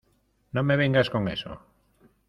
[0.53, 1.61] no me vengas con eso.